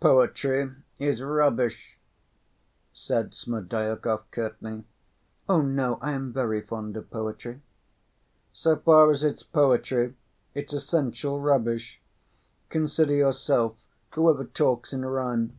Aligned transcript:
"Poetry 0.00 0.72
is 0.98 1.22
rubbish!" 1.22 1.96
said 2.92 3.32
Smerdyakov 3.32 4.24
curtly. 4.32 4.82
"Oh, 5.48 5.60
no! 5.60 6.00
I 6.02 6.10
am 6.14 6.32
very 6.32 6.60
fond 6.62 6.96
of 6.96 7.08
poetry." 7.12 7.60
"So 8.52 8.74
far 8.74 9.12
as 9.12 9.22
it's 9.22 9.44
poetry, 9.44 10.16
it's 10.52 10.72
essential 10.72 11.38
rubbish. 11.40 12.00
Consider 12.70 13.14
yourself, 13.14 13.76
who 14.14 14.28
ever 14.28 14.46
talks 14.46 14.92
in 14.92 15.04
rhyme? 15.04 15.56